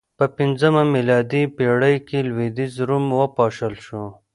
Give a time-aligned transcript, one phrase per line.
[0.17, 4.03] په پنځمه میلادي پېړۍ کې لوېدیځ روم وپاشل شو